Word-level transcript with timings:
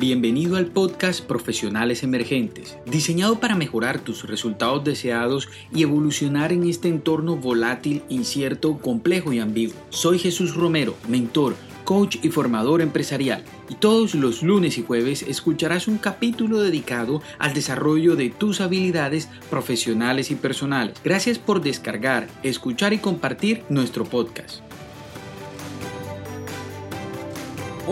Bienvenido 0.00 0.56
al 0.56 0.64
podcast 0.64 1.20
Profesionales 1.22 2.02
Emergentes, 2.02 2.78
diseñado 2.86 3.38
para 3.38 3.54
mejorar 3.54 4.00
tus 4.00 4.26
resultados 4.26 4.82
deseados 4.82 5.50
y 5.74 5.82
evolucionar 5.82 6.54
en 6.54 6.66
este 6.66 6.88
entorno 6.88 7.36
volátil, 7.36 8.02
incierto, 8.08 8.78
complejo 8.78 9.34
y 9.34 9.40
ambiguo. 9.40 9.76
Soy 9.90 10.18
Jesús 10.18 10.54
Romero, 10.54 10.96
mentor, 11.06 11.54
coach 11.84 12.16
y 12.22 12.30
formador 12.30 12.80
empresarial, 12.80 13.44
y 13.68 13.74
todos 13.74 14.14
los 14.14 14.42
lunes 14.42 14.78
y 14.78 14.82
jueves 14.82 15.20
escucharás 15.20 15.86
un 15.86 15.98
capítulo 15.98 16.62
dedicado 16.62 17.20
al 17.38 17.52
desarrollo 17.52 18.16
de 18.16 18.30
tus 18.30 18.62
habilidades 18.62 19.28
profesionales 19.50 20.30
y 20.30 20.34
personales. 20.34 20.96
Gracias 21.04 21.38
por 21.38 21.60
descargar, 21.60 22.26
escuchar 22.42 22.94
y 22.94 22.98
compartir 23.00 23.64
nuestro 23.68 24.06
podcast. 24.06 24.62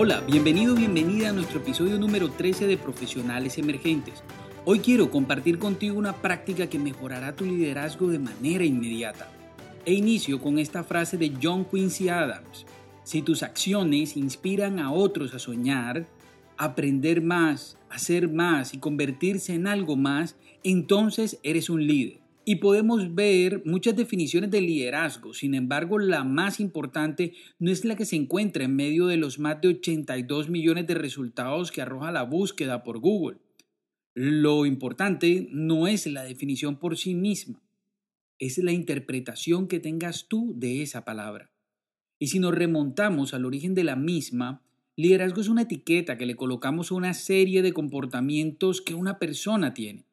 Hola, 0.01 0.21
bienvenido, 0.21 0.77
bienvenida 0.77 1.30
a 1.30 1.33
nuestro 1.33 1.59
episodio 1.59 1.98
número 1.98 2.30
13 2.30 2.69
de 2.69 2.77
Profesionales 2.77 3.59
Emergentes. 3.59 4.23
Hoy 4.65 4.79
quiero 4.79 5.11
compartir 5.11 5.59
contigo 5.59 5.98
una 5.98 6.12
práctica 6.12 6.69
que 6.69 6.79
mejorará 6.79 7.34
tu 7.34 7.45
liderazgo 7.45 8.07
de 8.07 8.21
manera 8.21 8.65
inmediata. 8.65 9.29
E 9.84 9.95
inicio 9.95 10.41
con 10.41 10.61
esta 10.61 10.84
frase 10.84 11.16
de 11.16 11.33
John 11.43 11.65
Quincy 11.65 12.11
Adams. 12.11 12.65
Si 13.02 13.23
tus 13.23 13.43
acciones 13.43 14.16
inspiran 14.16 14.79
a 14.79 14.93
otros 14.93 15.34
a 15.34 15.41
soñar, 15.41 16.07
aprender 16.57 17.21
más, 17.21 17.77
hacer 17.91 18.29
más 18.29 18.74
y 18.74 18.79
convertirse 18.79 19.52
en 19.55 19.66
algo 19.66 19.96
más, 19.96 20.37
entonces 20.62 21.41
eres 21.43 21.69
un 21.69 21.85
líder 21.85 22.27
y 22.48 22.55
podemos 22.57 23.15
ver 23.15 23.61
muchas 23.66 23.95
definiciones 23.95 24.51
de 24.51 24.62
liderazgo. 24.62 25.34
Sin 25.34 25.52
embargo, 25.52 25.98
la 25.98 26.25
más 26.25 26.61
importante 26.61 27.34
no 27.59 27.71
es 27.71 27.84
la 27.84 27.95
que 27.95 28.07
se 28.07 28.16
encuentra 28.16 28.65
en 28.65 28.74
medio 28.74 29.07
de 29.07 29.19
los 29.19 29.38
más 29.38 29.61
de 29.61 29.69
82 29.69 30.48
millones 30.48 30.87
de 30.87 30.95
resultados 30.95 31.71
que 31.71 31.83
arroja 31.83 32.11
la 32.11 32.23
búsqueda 32.23 32.84
por 32.84 33.01
Google. 33.01 33.37
Lo 34.15 34.65
importante 34.65 35.46
no 35.52 35.88
es 35.88 36.07
la 36.07 36.23
definición 36.23 36.79
por 36.79 36.96
sí 36.96 37.15
misma, 37.15 37.60
es 38.38 38.57
la 38.57 38.73
interpretación 38.73 39.69
que 39.69 39.79
tengas 39.79 40.26
tú 40.26 40.54
de 40.57 40.80
esa 40.80 41.04
palabra. 41.04 41.52
Y 42.19 42.29
si 42.29 42.38
nos 42.38 42.54
remontamos 42.54 43.35
al 43.35 43.45
origen 43.45 43.74
de 43.74 43.85
la 43.85 43.95
misma, 43.95 44.63
liderazgo 44.96 45.43
es 45.43 45.49
una 45.49 45.63
etiqueta 45.63 46.16
que 46.16 46.24
le 46.24 46.35
colocamos 46.35 46.93
a 46.93 46.95
una 46.95 47.13
serie 47.13 47.60
de 47.60 47.74
comportamientos 47.74 48.80
que 48.80 48.95
una 48.95 49.19
persona 49.19 49.74
tiene. 49.74 50.07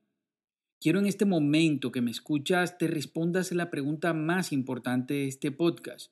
Quiero 0.86 1.00
en 1.00 1.08
este 1.08 1.26
momento 1.26 1.92
que 1.92 2.02
me 2.02 2.12
escuchas 2.12 2.78
te 2.78 2.86
respondas 2.86 3.52
la 3.52 3.72
pregunta 3.72 4.14
más 4.14 4.52
importante 4.52 5.16
de 5.16 5.28
este 5.28 5.52
podcast. 5.52 6.12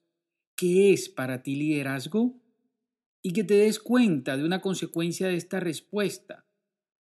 ¿Qué 0.56 0.92
es 0.92 1.10
para 1.10 1.44
ti 1.44 1.56
liderazgo? 1.56 2.42
Y 3.22 3.34
que 3.34 3.44
te 3.44 3.54
des 3.54 3.78
cuenta 3.78 4.36
de 4.36 4.44
una 4.44 4.62
consecuencia 4.62 5.28
de 5.28 5.36
esta 5.36 5.60
respuesta. 5.60 6.48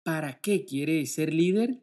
¿Para 0.03 0.41
qué 0.41 0.65
quieres 0.65 1.13
ser 1.13 1.33
líder? 1.33 1.81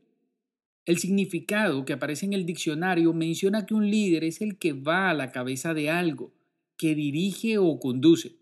El 0.85 0.99
significado 0.99 1.87
que 1.87 1.95
aparece 1.95 2.27
en 2.27 2.35
el 2.35 2.45
diccionario 2.45 3.15
menciona 3.15 3.65
que 3.65 3.73
un 3.73 3.91
líder 3.91 4.25
es 4.25 4.43
el 4.43 4.59
que 4.59 4.75
va 4.75 5.09
a 5.09 5.15
la 5.15 5.33
cabeza 5.33 5.73
de 5.73 5.89
algo, 5.89 6.35
que 6.77 6.95
dirige 6.95 7.57
o 7.57 7.79
conduce. 7.79 8.37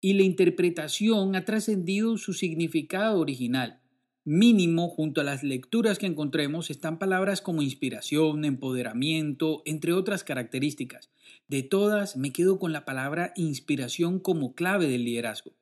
Y 0.00 0.14
la 0.14 0.22
interpretación 0.22 1.36
ha 1.36 1.44
trascendido 1.44 2.16
su 2.16 2.32
significado 2.32 3.20
original. 3.20 3.81
Mínimo, 4.24 4.88
junto 4.88 5.20
a 5.20 5.24
las 5.24 5.42
lecturas 5.42 5.98
que 5.98 6.06
encontremos, 6.06 6.70
están 6.70 7.00
palabras 7.00 7.40
como 7.40 7.60
inspiración, 7.60 8.44
empoderamiento, 8.44 9.62
entre 9.64 9.92
otras 9.92 10.22
características. 10.22 11.10
De 11.48 11.64
todas, 11.64 12.16
me 12.16 12.32
quedo 12.32 12.60
con 12.60 12.72
la 12.72 12.84
palabra 12.84 13.32
inspiración 13.34 14.20
como 14.20 14.54
clave 14.54 14.86
del 14.86 15.04
liderazgo. 15.04 15.54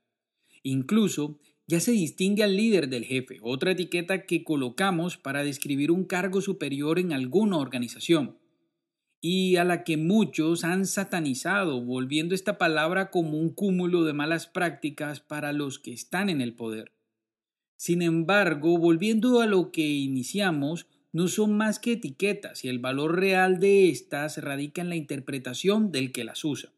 Incluso, 0.63 1.41
ya 1.67 1.81
se 1.81 1.93
distingue 1.93 2.43
al 2.43 2.55
líder 2.55 2.91
del 2.91 3.07
jefe, 3.07 3.39
otra 3.41 3.71
etiqueta 3.71 4.27
que 4.27 4.45
colocamos 4.45 5.17
para 5.17 5.43
describir 5.43 5.91
un 5.91 6.05
cargo 6.05 6.43
superior 6.43 6.99
en 6.99 7.15
alguna 7.15 7.57
organización, 7.57 8.37
y 9.23 9.57
a 9.57 9.65
la 9.65 9.85
que 9.85 9.97
muchos 9.97 10.65
han 10.65 10.85
satanizado, 10.85 11.81
volviendo 11.81 12.35
esta 12.35 12.59
palabra 12.59 13.11
como 13.11 13.39
un 13.39 13.55
cúmulo 13.55 14.05
de 14.05 14.13
malas 14.13 14.47
prácticas 14.47 15.21
para 15.21 15.55
los 15.55 15.79
que 15.79 15.95
están 15.95 16.29
en 16.29 16.43
el 16.43 16.55
poder. 16.55 16.93
Sin 17.81 18.03
embargo, 18.03 18.77
volviendo 18.77 19.41
a 19.41 19.47
lo 19.47 19.73
que 19.73 19.89
iniciamos, 19.89 20.87
no 21.15 21.29
son 21.29 21.57
más 21.57 21.79
que 21.79 21.93
etiquetas 21.93 22.63
y 22.63 22.69
el 22.69 22.79
valor 22.79 23.19
real 23.19 23.59
de 23.59 23.89
estas 23.89 24.37
radica 24.37 24.83
en 24.83 24.91
la 24.91 24.97
interpretación 24.97 25.91
del 25.91 26.13
que 26.13 26.25
las 26.25 26.45
usa. 26.45 26.69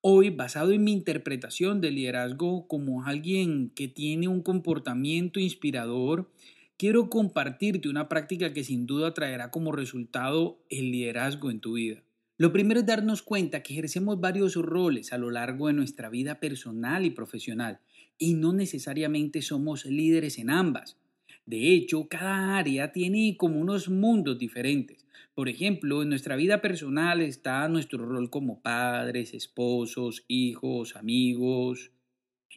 Hoy, 0.00 0.30
basado 0.30 0.72
en 0.72 0.82
mi 0.82 0.92
interpretación 0.92 1.82
del 1.82 1.96
liderazgo 1.96 2.66
como 2.68 3.04
alguien 3.04 3.68
que 3.74 3.86
tiene 3.86 4.26
un 4.26 4.40
comportamiento 4.40 5.40
inspirador, 5.40 6.30
quiero 6.78 7.10
compartirte 7.10 7.90
una 7.90 8.08
práctica 8.08 8.54
que 8.54 8.64
sin 8.64 8.86
duda 8.86 9.12
traerá 9.12 9.50
como 9.50 9.72
resultado 9.72 10.56
el 10.70 10.90
liderazgo 10.90 11.50
en 11.50 11.60
tu 11.60 11.74
vida. 11.74 12.02
Lo 12.38 12.50
primero 12.50 12.80
es 12.80 12.86
darnos 12.86 13.20
cuenta 13.20 13.62
que 13.62 13.74
ejercemos 13.74 14.18
varios 14.18 14.54
roles 14.54 15.12
a 15.12 15.18
lo 15.18 15.30
largo 15.30 15.66
de 15.66 15.74
nuestra 15.74 16.08
vida 16.08 16.40
personal 16.40 17.04
y 17.04 17.10
profesional 17.10 17.80
y 18.18 18.34
no 18.34 18.52
necesariamente 18.52 19.42
somos 19.42 19.84
líderes 19.84 20.38
en 20.38 20.50
ambas. 20.50 20.96
De 21.46 21.74
hecho, 21.74 22.08
cada 22.08 22.56
área 22.56 22.92
tiene 22.92 23.36
como 23.36 23.60
unos 23.60 23.88
mundos 23.88 24.38
diferentes. 24.38 25.04
Por 25.34 25.48
ejemplo, 25.48 26.02
en 26.02 26.08
nuestra 26.08 26.36
vida 26.36 26.62
personal 26.62 27.20
está 27.20 27.68
nuestro 27.68 28.06
rol 28.06 28.30
como 28.30 28.60
padres, 28.60 29.34
esposos, 29.34 30.24
hijos, 30.28 30.96
amigos. 30.96 31.90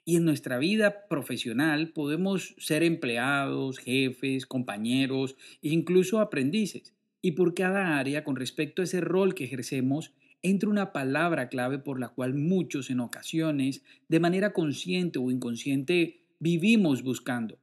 Y 0.06 0.16
en 0.16 0.26
nuestra 0.26 0.58
vida 0.58 1.08
profesional 1.10 1.90
podemos 1.90 2.56
ser 2.60 2.84
empleados, 2.84 3.80
jefes, 3.80 4.46
compañeros 4.46 5.36
incluso 5.62 6.20
aprendices. 6.20 6.94
Y 7.22 7.32
por 7.32 7.56
cada 7.56 7.98
área, 7.98 8.24
con 8.24 8.36
respecto 8.36 8.82
a 8.82 8.86
ese 8.86 9.02
rol 9.02 9.34
que 9.34 9.44
ejercemos, 9.44 10.14
entra 10.50 10.70
una 10.70 10.94
palabra 10.94 11.50
clave 11.50 11.80
por 11.80 12.00
la 12.00 12.10
cual 12.10 12.34
muchos 12.34 12.90
en 12.90 13.00
ocasiones, 13.00 13.84
de 14.08 14.20
manera 14.20 14.54
consciente 14.54 15.20
o 15.20 15.32
inconsciente, 15.32 16.22
vivimos 16.40 17.04
buscando, 17.04 17.60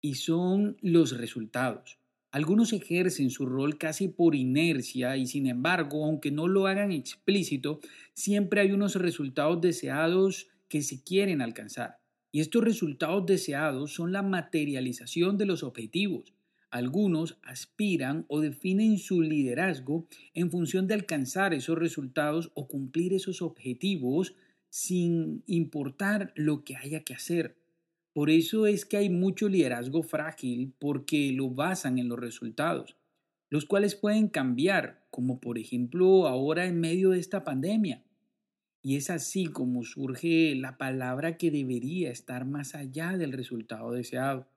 y 0.00 0.14
son 0.14 0.76
los 0.80 1.16
resultados. 1.16 1.98
Algunos 2.30 2.72
ejercen 2.72 3.30
su 3.30 3.46
rol 3.46 3.78
casi 3.78 4.08
por 4.08 4.34
inercia 4.34 5.16
y 5.16 5.26
sin 5.26 5.46
embargo, 5.46 6.04
aunque 6.04 6.32
no 6.32 6.48
lo 6.48 6.66
hagan 6.66 6.90
explícito, 6.90 7.78
siempre 8.12 8.60
hay 8.60 8.72
unos 8.72 8.96
resultados 8.96 9.60
deseados 9.60 10.48
que 10.68 10.82
se 10.82 11.04
quieren 11.04 11.40
alcanzar. 11.40 12.00
Y 12.32 12.40
estos 12.40 12.64
resultados 12.64 13.24
deseados 13.24 13.94
son 13.94 14.10
la 14.10 14.22
materialización 14.22 15.38
de 15.38 15.46
los 15.46 15.62
objetivos, 15.62 16.33
algunos 16.74 17.38
aspiran 17.44 18.24
o 18.26 18.40
definen 18.40 18.98
su 18.98 19.22
liderazgo 19.22 20.08
en 20.34 20.50
función 20.50 20.88
de 20.88 20.94
alcanzar 20.94 21.54
esos 21.54 21.78
resultados 21.78 22.50
o 22.54 22.66
cumplir 22.66 23.14
esos 23.14 23.42
objetivos 23.42 24.34
sin 24.70 25.44
importar 25.46 26.32
lo 26.34 26.64
que 26.64 26.74
haya 26.74 27.04
que 27.04 27.14
hacer. 27.14 27.56
Por 28.12 28.28
eso 28.28 28.66
es 28.66 28.84
que 28.84 28.96
hay 28.96 29.08
mucho 29.08 29.48
liderazgo 29.48 30.02
frágil 30.02 30.74
porque 30.80 31.30
lo 31.30 31.48
basan 31.48 31.96
en 31.98 32.08
los 32.08 32.18
resultados, 32.18 32.96
los 33.50 33.66
cuales 33.66 33.94
pueden 33.94 34.26
cambiar, 34.26 35.06
como 35.12 35.38
por 35.38 35.58
ejemplo 35.58 36.26
ahora 36.26 36.66
en 36.66 36.80
medio 36.80 37.10
de 37.10 37.20
esta 37.20 37.44
pandemia. 37.44 38.02
Y 38.82 38.96
es 38.96 39.10
así 39.10 39.46
como 39.46 39.84
surge 39.84 40.56
la 40.56 40.76
palabra 40.76 41.36
que 41.36 41.52
debería 41.52 42.10
estar 42.10 42.44
más 42.44 42.74
allá 42.74 43.16
del 43.16 43.30
resultado 43.30 43.92
deseado, 43.92 44.48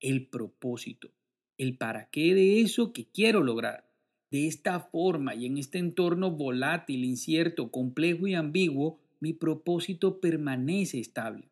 el 0.00 0.26
propósito 0.26 1.12
el 1.60 1.76
para 1.76 2.08
qué 2.08 2.34
de 2.34 2.62
eso 2.62 2.94
que 2.94 3.04
quiero 3.04 3.42
lograr. 3.42 3.84
De 4.30 4.46
esta 4.46 4.80
forma 4.80 5.34
y 5.34 5.44
en 5.44 5.58
este 5.58 5.76
entorno 5.76 6.30
volátil, 6.30 7.04
incierto, 7.04 7.70
complejo 7.70 8.26
y 8.26 8.34
ambiguo, 8.34 8.98
mi 9.20 9.34
propósito 9.34 10.20
permanece 10.20 11.00
estable. 11.00 11.50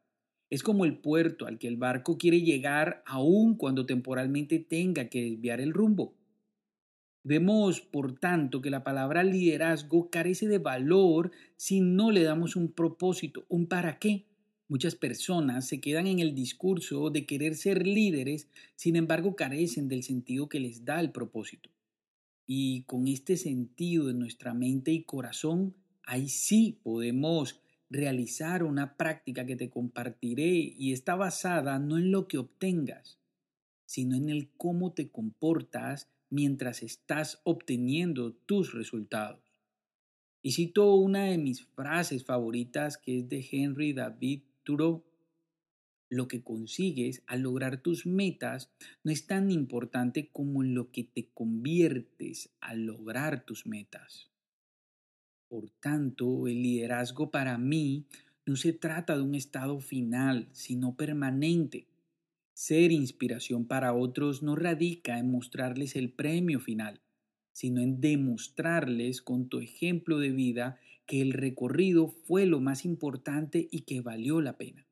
Es 0.49 0.63
como 0.63 0.87
el 0.87 0.97
puerto 0.97 1.47
al 1.47 1.59
que 1.59 1.69
el 1.69 1.77
barco 1.77 2.17
quiere 2.17 2.41
llegar 2.41 3.03
aun 3.05 3.57
cuando 3.57 3.85
temporalmente 3.85 4.59
tenga 4.59 5.11
que 5.11 5.23
desviar 5.23 5.61
el 5.61 5.75
rumbo. 5.75 6.15
Vemos, 7.23 7.83
por 7.83 8.19
tanto, 8.19 8.63
que 8.63 8.71
la 8.71 8.85
palabra 8.85 9.23
liderazgo 9.25 10.09
carece 10.09 10.49
de 10.49 10.57
valor 10.57 11.33
si 11.57 11.81
no 11.81 12.11
le 12.11 12.23
damos 12.23 12.57
un 12.57 12.73
propósito, 12.73 13.45
un 13.49 13.67
para 13.67 13.99
qué. 13.99 14.28
Muchas 14.69 14.95
personas 14.95 15.67
se 15.67 15.81
quedan 15.81 16.07
en 16.07 16.19
el 16.19 16.35
discurso 16.35 17.09
de 17.09 17.25
querer 17.25 17.57
ser 17.57 17.87
líderes, 17.87 18.49
sin 18.77 18.97
embargo 18.97 19.35
carecen 19.35 19.89
del 19.89 20.03
sentido 20.03 20.51
que 20.51 20.61
les 20.61 20.85
da 20.85 21.01
el 21.01 21.11
propósito. 21.11 21.71
Y 22.47 22.83
con 22.83 23.09
este 23.09 23.39
sentido 23.39 24.11
en 24.11 24.19
nuestra 24.19 24.53
mente 24.53 24.93
y 24.93 25.05
corazón, 25.05 25.75
ahí 26.05 26.29
sí 26.29 26.79
podemos 26.83 27.61
realizar 27.89 28.63
una 28.63 28.99
práctica 28.99 29.47
que 29.47 29.57
te 29.57 29.71
compartiré 29.71 30.75
y 30.77 30.93
está 30.93 31.15
basada 31.15 31.79
no 31.79 31.97
en 31.97 32.11
lo 32.11 32.29
que 32.29 32.37
obtengas, 32.37 33.19
sino 33.87 34.17
en 34.17 34.29
el 34.29 34.51
cómo 34.59 34.93
te 34.93 35.09
comportas 35.09 36.11
mientras 36.29 36.83
estás 36.83 37.41
obteniendo 37.45 38.35
tus 38.35 38.75
resultados. 38.75 39.41
Y 40.43 40.53
cito 40.53 40.95
una 40.95 41.25
de 41.25 41.39
mis 41.39 41.65
frases 41.65 42.25
favoritas 42.25 42.99
que 42.99 43.21
es 43.21 43.29
de 43.31 43.47
Henry 43.51 43.95
David 43.95 44.43
lo 46.11 46.29
que 46.29 46.43
consigues 46.43 47.23
al 47.27 47.41
lograr 47.41 47.83
tus 47.83 48.07
metas 48.07 48.71
no 49.05 49.13
es 49.13 49.27
tan 49.27 49.51
importante 49.51 50.29
como 50.31 50.63
lo 50.63 50.91
que 50.91 51.05
te 51.05 51.29
conviertes 51.33 52.51
al 52.61 52.85
lograr 52.85 53.45
tus 53.45 53.67
metas. 53.67 54.31
Por 55.49 55.71
tanto, 55.81 56.47
el 56.47 56.63
liderazgo 56.63 57.31
para 57.31 57.57
mí 57.57 58.07
no 58.45 58.57
se 58.57 58.73
trata 58.73 59.17
de 59.17 59.23
un 59.23 59.35
estado 59.35 59.81
final, 59.81 60.49
sino 60.53 60.97
permanente. 60.97 61.87
Ser 62.55 62.93
inspiración 62.93 63.67
para 63.67 63.95
otros 63.95 64.43
no 64.43 64.57
radica 64.57 65.19
en 65.19 65.31
mostrarles 65.31 65.97
el 65.97 66.11
premio 66.11 66.61
final, 66.61 67.01
sino 67.59 67.81
en 67.81 68.01
demostrarles 68.01 69.21
con 69.21 69.49
tu 69.49 69.59
ejemplo 69.59 70.21
de 70.21 70.31
vida 70.31 70.79
que 71.07 71.21
el 71.21 71.33
recorrido 71.33 72.07
fue 72.07 72.47
lo 72.47 72.61
más 72.61 72.85
importante 72.85 73.67
y 73.73 73.81
que 73.81 74.01
valió 74.01 74.41
la 74.41 74.57
pena. 74.57 74.87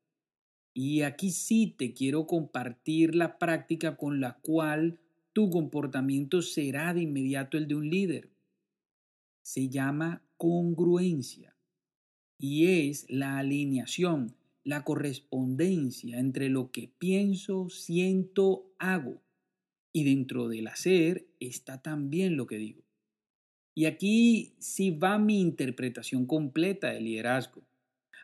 Y 0.73 1.03
aquí 1.03 1.31
sí 1.31 1.73
te 1.77 1.93
quiero 1.93 2.27
compartir 2.27 3.15
la 3.15 3.39
práctica 3.39 3.95
con 3.95 4.19
la 4.19 4.33
cual 4.41 4.99
tu 5.31 5.49
comportamiento 5.49 6.41
será 6.41 6.93
de 6.93 7.03
inmediato 7.03 7.57
el 7.57 7.69
de 7.69 7.75
un 7.75 7.89
líder. 7.89 8.31
Se 9.43 9.69
llama 9.69 10.21
congruencia 10.35 11.55
y 12.37 12.89
es 12.89 13.05
la 13.07 13.37
alineación, 13.37 14.35
la 14.65 14.83
correspondencia 14.83 16.19
entre 16.19 16.49
lo 16.49 16.69
que 16.71 16.91
pienso, 16.99 17.69
siento, 17.69 18.69
hago. 18.77 19.21
Y 19.97 20.03
dentro 20.03 20.47
del 20.47 20.67
hacer 20.67 21.25
está 21.39 21.81
también 21.81 22.37
lo 22.37 22.45
que 22.45 22.57
digo. 22.57 22.83
Y 23.73 23.85
aquí 23.85 24.53
sí 24.59 24.91
va 24.91 25.17
mi 25.17 25.41
interpretación 25.41 26.27
completa 26.27 26.91
del 26.91 27.05
liderazgo 27.05 27.63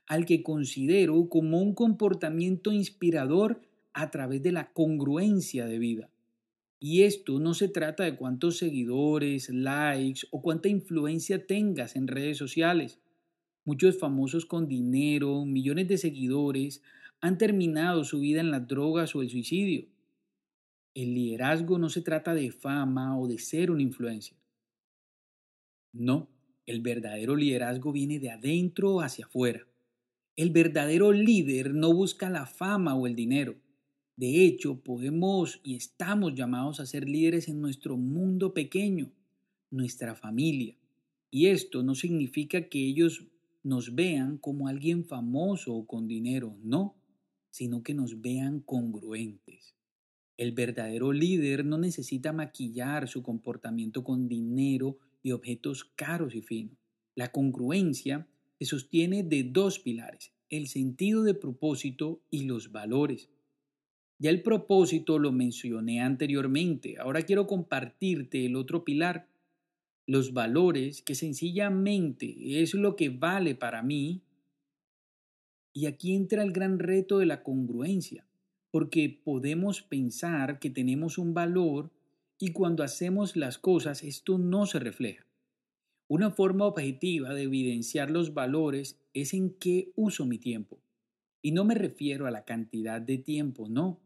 al 0.05 0.27
que 0.27 0.43
considero 0.43 1.29
como 1.29 1.59
un 1.59 1.73
comportamiento 1.73 2.71
inspirador 2.71 3.59
a 3.91 4.11
través 4.11 4.43
de 4.43 4.51
la 4.51 4.71
congruencia 4.71 5.65
de 5.65 5.79
vida. 5.79 6.11
Y 6.79 7.01
esto 7.01 7.39
no 7.39 7.55
se 7.55 7.69
trata 7.69 8.03
de 8.03 8.17
cuántos 8.17 8.57
seguidores, 8.57 9.49
likes 9.49 10.27
o 10.29 10.43
cuánta 10.43 10.69
influencia 10.69 11.47
tengas 11.47 11.95
en 11.95 12.07
redes 12.07 12.37
sociales. 12.37 12.99
Muchos 13.65 13.97
famosos 13.97 14.45
con 14.45 14.67
dinero, 14.67 15.43
millones 15.43 15.87
de 15.87 15.97
seguidores, 15.97 16.83
han 17.19 17.39
terminado 17.39 18.03
su 18.03 18.19
vida 18.19 18.41
en 18.41 18.51
las 18.51 18.67
drogas 18.67 19.15
o 19.15 19.23
el 19.23 19.31
suicidio. 19.31 19.87
El 20.93 21.15
liderazgo 21.15 21.79
no 21.79 21.89
se 21.89 22.01
trata 22.01 22.35
de 22.35 22.51
fama 22.51 23.19
o 23.19 23.27
de 23.27 23.39
ser 23.39 23.71
una 23.71 23.81
influencia. 23.81 24.37
No, 25.91 26.29
el 26.65 26.81
verdadero 26.81 27.35
liderazgo 27.35 27.91
viene 27.91 28.19
de 28.19 28.29
adentro 28.29 29.01
hacia 29.01 29.25
afuera. 29.25 29.67
El 30.35 30.51
verdadero 30.51 31.11
líder 31.11 31.73
no 31.73 31.93
busca 31.93 32.29
la 32.29 32.45
fama 32.45 32.95
o 32.95 33.07
el 33.07 33.15
dinero. 33.15 33.55
De 34.15 34.45
hecho, 34.45 34.81
podemos 34.81 35.59
y 35.63 35.75
estamos 35.75 36.35
llamados 36.35 36.79
a 36.79 36.85
ser 36.85 37.09
líderes 37.09 37.47
en 37.47 37.59
nuestro 37.59 37.97
mundo 37.97 38.53
pequeño, 38.53 39.11
nuestra 39.71 40.13
familia. 40.13 40.75
Y 41.31 41.47
esto 41.47 41.81
no 41.81 41.95
significa 41.95 42.69
que 42.69 42.79
ellos 42.85 43.25
nos 43.63 43.95
vean 43.95 44.37
como 44.37 44.67
alguien 44.67 45.05
famoso 45.05 45.73
o 45.73 45.87
con 45.87 46.07
dinero, 46.07 46.55
no, 46.61 46.95
sino 47.49 47.81
que 47.81 47.95
nos 47.95 48.21
vean 48.21 48.59
congruentes. 48.59 49.75
El 50.37 50.51
verdadero 50.51 51.13
líder 51.13 51.63
no 51.63 51.77
necesita 51.77 52.33
maquillar 52.33 53.07
su 53.07 53.21
comportamiento 53.21 54.03
con 54.03 54.27
dinero 54.27 54.97
y 55.21 55.31
objetos 55.31 55.85
caros 55.95 56.33
y 56.33 56.41
finos. 56.41 56.77
La 57.15 57.31
congruencia 57.31 58.27
se 58.59 58.65
sostiene 58.65 59.23
de 59.23 59.43
dos 59.43 59.79
pilares, 59.79 60.33
el 60.49 60.67
sentido 60.67 61.23
de 61.23 61.35
propósito 61.35 62.21
y 62.31 62.45
los 62.45 62.71
valores. 62.71 63.29
Ya 64.17 64.29
el 64.29 64.41
propósito 64.41 65.19
lo 65.19 65.31
mencioné 65.31 66.01
anteriormente, 66.01 66.97
ahora 66.97 67.23
quiero 67.23 67.45
compartirte 67.45 68.45
el 68.45 68.55
otro 68.55 68.83
pilar, 68.83 69.27
los 70.05 70.33
valores, 70.33 71.01
que 71.01 71.15
sencillamente 71.15 72.61
es 72.61 72.73
lo 72.73 72.95
que 72.95 73.09
vale 73.09 73.55
para 73.55 73.83
mí. 73.83 74.21
Y 75.73 75.85
aquí 75.85 76.15
entra 76.15 76.43
el 76.43 76.51
gran 76.51 76.79
reto 76.79 77.19
de 77.19 77.25
la 77.25 77.43
congruencia, 77.43 78.25
porque 78.73 79.21
podemos 79.23 79.83
pensar 79.83 80.57
que 80.57 80.71
tenemos 80.71 81.19
un 81.19 81.35
valor 81.35 81.91
y 82.39 82.53
cuando 82.53 82.81
hacemos 82.81 83.35
las 83.35 83.59
cosas 83.59 84.01
esto 84.01 84.39
no 84.39 84.65
se 84.65 84.79
refleja. 84.79 85.27
Una 86.07 86.31
forma 86.31 86.65
objetiva 86.65 87.35
de 87.35 87.43
evidenciar 87.43 88.09
los 88.09 88.33
valores 88.33 88.99
es 89.13 89.35
en 89.35 89.51
qué 89.51 89.91
uso 89.95 90.25
mi 90.25 90.39
tiempo. 90.39 90.79
Y 91.43 91.51
no 91.51 91.65
me 91.65 91.75
refiero 91.75 92.25
a 92.25 92.31
la 92.31 92.45
cantidad 92.45 92.99
de 92.99 93.19
tiempo, 93.19 93.69
no. 93.69 93.99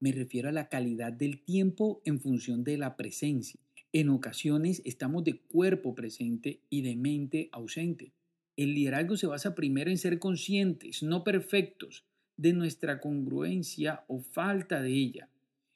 Me 0.00 0.10
refiero 0.10 0.48
a 0.48 0.52
la 0.52 0.70
calidad 0.70 1.12
del 1.12 1.44
tiempo 1.44 2.00
en 2.06 2.18
función 2.18 2.64
de 2.64 2.78
la 2.78 2.96
presencia. 2.96 3.60
En 3.92 4.08
ocasiones 4.08 4.80
estamos 4.86 5.24
de 5.24 5.36
cuerpo 5.38 5.94
presente 5.94 6.62
y 6.70 6.80
de 6.80 6.96
mente 6.96 7.50
ausente. 7.52 8.14
El 8.56 8.72
liderazgo 8.72 9.18
se 9.18 9.26
basa 9.26 9.54
primero 9.54 9.90
en 9.90 9.98
ser 9.98 10.18
conscientes, 10.18 11.02
no 11.02 11.24
perfectos, 11.24 12.06
de 12.36 12.52
nuestra 12.52 13.00
congruencia 13.00 14.04
o 14.08 14.20
falta 14.20 14.82
de 14.82 14.90
ella. 14.90 15.28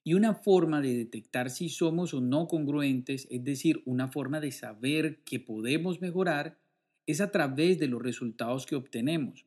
Y 0.05 0.15
una 0.15 0.35
forma 0.35 0.81
de 0.81 0.97
detectar 0.97 1.51
si 1.51 1.69
somos 1.69 2.15
o 2.15 2.21
no 2.21 2.47
congruentes, 2.47 3.27
es 3.31 3.45
decir, 3.45 3.83
una 3.85 4.09
forma 4.09 4.41
de 4.41 4.53
saber 4.53 5.19
que 5.25 5.41
podemos 5.41 6.01
mejorar, 6.01 6.59
es 7.07 7.21
a 7.21 7.31
través 7.31 7.79
de 7.79 7.89
los 7.89 8.03
resultados 8.03 8.67
que 8.67 8.77
obtenemos. 8.77 9.47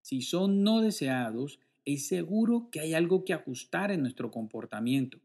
Si 0.00 0.22
son 0.22 0.62
no 0.62 0.80
deseados, 0.80 1.60
es 1.84 2.06
seguro 2.06 2.68
que 2.70 2.80
hay 2.80 2.94
algo 2.94 3.24
que 3.24 3.32
ajustar 3.32 3.90
en 3.90 4.02
nuestro 4.02 4.30
comportamiento. 4.30 5.18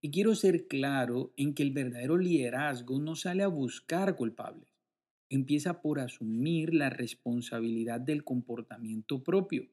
Y 0.00 0.10
quiero 0.10 0.34
ser 0.34 0.68
claro 0.68 1.32
en 1.36 1.54
que 1.54 1.62
el 1.62 1.72
verdadero 1.72 2.18
liderazgo 2.18 3.00
no 3.00 3.16
sale 3.16 3.42
a 3.42 3.48
buscar 3.48 4.16
culpables. 4.16 4.68
Empieza 5.28 5.82
por 5.82 6.00
asumir 6.00 6.72
la 6.74 6.90
responsabilidad 6.90 8.00
del 8.00 8.24
comportamiento 8.24 9.22
propio. 9.22 9.68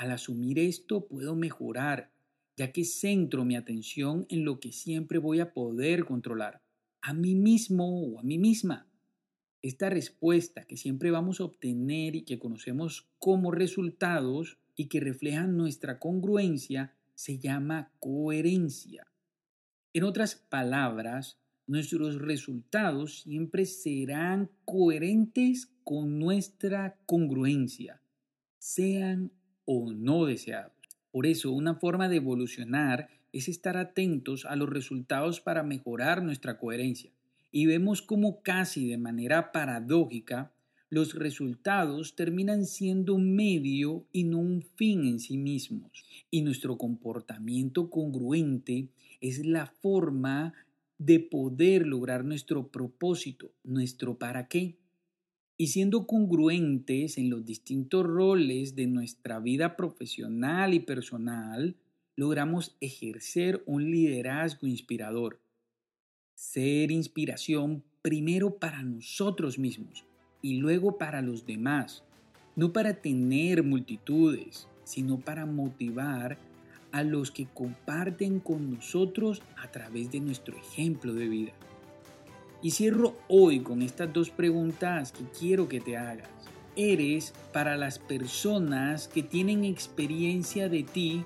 Al 0.00 0.12
asumir 0.12 0.58
esto 0.58 1.06
puedo 1.06 1.36
mejorar 1.36 2.10
ya 2.56 2.72
que 2.72 2.86
centro 2.86 3.44
mi 3.44 3.54
atención 3.54 4.24
en 4.30 4.46
lo 4.46 4.58
que 4.58 4.72
siempre 4.72 5.18
voy 5.18 5.40
a 5.40 5.52
poder 5.52 6.06
controlar, 6.06 6.62
a 7.02 7.12
mí 7.12 7.34
mismo 7.34 8.00
o 8.00 8.18
a 8.18 8.22
mí 8.22 8.38
misma. 8.38 8.88
Esta 9.60 9.90
respuesta 9.90 10.64
que 10.64 10.78
siempre 10.78 11.10
vamos 11.10 11.38
a 11.38 11.44
obtener 11.44 12.16
y 12.16 12.22
que 12.22 12.38
conocemos 12.38 13.10
como 13.18 13.50
resultados 13.50 14.56
y 14.74 14.86
que 14.86 15.00
reflejan 15.00 15.58
nuestra 15.58 15.98
congruencia 15.98 16.94
se 17.14 17.38
llama 17.38 17.92
coherencia. 17.98 19.06
En 19.92 20.04
otras 20.04 20.34
palabras, 20.34 21.38
nuestros 21.66 22.14
resultados 22.22 23.20
siempre 23.20 23.66
serán 23.66 24.50
coherentes 24.64 25.70
con 25.84 26.18
nuestra 26.18 26.96
congruencia, 27.04 28.00
sean 28.58 29.30
o 29.64 29.92
no 29.92 30.26
deseados. 30.26 30.72
Por 31.10 31.26
eso, 31.26 31.50
una 31.50 31.74
forma 31.74 32.08
de 32.08 32.16
evolucionar 32.16 33.08
es 33.32 33.48
estar 33.48 33.76
atentos 33.76 34.44
a 34.44 34.56
los 34.56 34.68
resultados 34.68 35.40
para 35.40 35.62
mejorar 35.62 36.22
nuestra 36.22 36.58
coherencia. 36.58 37.10
Y 37.52 37.66
vemos 37.66 38.02
cómo 38.02 38.42
casi 38.42 38.88
de 38.88 38.98
manera 38.98 39.52
paradójica 39.52 40.52
los 40.88 41.14
resultados 41.14 42.16
terminan 42.16 42.66
siendo 42.66 43.18
medio 43.18 44.04
y 44.12 44.24
no 44.24 44.38
un 44.38 44.62
fin 44.62 45.06
en 45.06 45.20
sí 45.20 45.36
mismos. 45.36 46.04
Y 46.30 46.42
nuestro 46.42 46.76
comportamiento 46.76 47.90
congruente 47.90 48.88
es 49.20 49.44
la 49.46 49.66
forma 49.66 50.52
de 50.98 51.20
poder 51.20 51.86
lograr 51.86 52.24
nuestro 52.24 52.68
propósito, 52.68 53.52
nuestro 53.64 54.18
para 54.18 54.48
qué 54.48 54.76
y 55.60 55.66
siendo 55.66 56.06
congruentes 56.06 57.18
en 57.18 57.28
los 57.28 57.44
distintos 57.44 58.06
roles 58.06 58.76
de 58.76 58.86
nuestra 58.86 59.40
vida 59.40 59.76
profesional 59.76 60.72
y 60.72 60.80
personal, 60.80 61.76
logramos 62.16 62.78
ejercer 62.80 63.62
un 63.66 63.90
liderazgo 63.90 64.66
inspirador. 64.66 65.38
Ser 66.34 66.90
inspiración 66.90 67.84
primero 68.00 68.54
para 68.54 68.82
nosotros 68.82 69.58
mismos 69.58 70.06
y 70.40 70.56
luego 70.56 70.96
para 70.96 71.20
los 71.20 71.44
demás, 71.44 72.04
no 72.56 72.72
para 72.72 72.94
tener 73.02 73.62
multitudes, 73.62 74.66
sino 74.84 75.20
para 75.20 75.44
motivar 75.44 76.38
a 76.90 77.02
los 77.02 77.30
que 77.30 77.46
comparten 77.52 78.40
con 78.40 78.70
nosotros 78.70 79.42
a 79.58 79.70
través 79.70 80.10
de 80.10 80.20
nuestro 80.20 80.56
ejemplo 80.56 81.12
de 81.12 81.28
vida. 81.28 81.52
Y 82.62 82.72
cierro 82.72 83.16
hoy 83.28 83.60
con 83.60 83.80
estas 83.80 84.12
dos 84.12 84.30
preguntas 84.30 85.12
que 85.12 85.24
quiero 85.38 85.68
que 85.68 85.80
te 85.80 85.96
hagas. 85.96 86.28
¿Eres 86.76 87.32
para 87.52 87.76
las 87.76 87.98
personas 87.98 89.08
que 89.08 89.22
tienen 89.22 89.64
experiencia 89.64 90.68
de 90.68 90.82
ti 90.82 91.24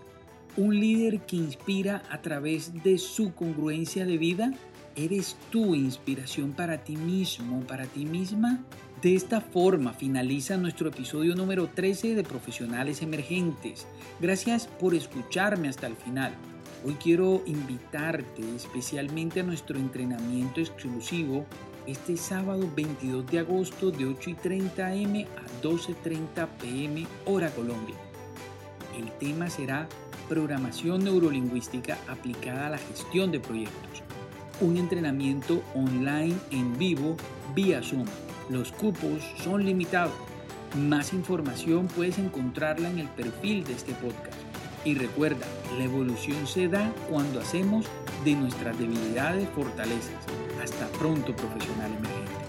un 0.57 0.79
líder 0.79 1.21
que 1.27 1.37
inspira 1.37 2.03
a 2.09 2.23
través 2.23 2.83
de 2.85 2.99
su 2.99 3.35
congruencia 3.35 4.07
de 4.07 4.17
vida? 4.17 4.53
¿Eres 4.97 5.37
tu 5.51 5.75
inspiración 5.75 6.53
para 6.53 6.85
ti 6.85 6.97
mismo, 6.97 7.61
para 7.67 7.87
ti 7.87 8.05
misma? 8.05 8.65
De 9.03 9.17
esta 9.17 9.41
forma 9.41 9.93
finaliza 9.93 10.57
nuestro 10.57 10.89
episodio 10.89 11.35
número 11.35 11.67
13 11.67 12.15
de 12.15 12.23
Profesionales 12.23 13.03
Emergentes. 13.03 13.87
Gracias 14.21 14.67
por 14.67 14.95
escucharme 14.95 15.69
hasta 15.69 15.89
el 15.89 15.97
final. 15.97 16.33
Hoy 16.87 16.97
quiero 17.03 17.43
invitarte 17.47 18.43
especialmente 18.55 19.41
a 19.41 19.43
nuestro 19.43 19.79
entrenamiento 19.79 20.61
exclusivo 20.61 21.47
este 21.87 22.19
sábado 22.19 22.69
22 22.77 23.27
de 23.27 23.39
agosto 23.39 23.91
de 23.91 24.05
8 24.05 24.31
y 24.31 24.35
30 24.35 24.87
am 24.87 24.93
a 24.93 25.63
12.30 25.63 26.47
pm 26.61 27.07
hora 27.25 27.49
Colombia. 27.53 27.95
El 28.99 29.11
tema 29.13 29.49
será 29.49 29.89
programación 30.29 31.05
neurolingüística 31.05 31.97
aplicada 32.07 32.67
a 32.67 32.71
la 32.71 32.79
gestión 32.79 33.33
de 33.33 33.41
proyectos. 33.41 34.03
Un 34.61 34.77
entrenamiento 34.77 35.63
online 35.75 36.37
en 36.51 36.77
vivo 36.77 37.17
vía 37.55 37.83
Zoom 37.83 38.05
los 38.51 38.73
cupos 38.73 39.23
son 39.43 39.65
limitados. 39.65 40.13
Más 40.77 41.15
información 41.15 41.89
puedes 41.89 42.19
encontrarla 42.19 42.91
en 42.91 42.99
el 42.99 43.09
perfil 43.09 43.65
de 43.65 43.73
este 43.73 43.95
podcast. 43.95 44.54
Y 44.85 44.95
recuerda, 44.95 45.47
la 45.79 45.85
evolución 45.85 46.47
se 46.47 46.69
da 46.69 46.93
cuando 47.09 47.41
hacemos 47.41 47.87
de 48.25 48.35
nuestras 48.35 48.79
debilidades 48.79 49.49
fortalezas. 49.51 50.23
Hasta 50.63 50.87
pronto, 50.99 51.35
profesional 51.35 51.91
emergente. 51.93 52.44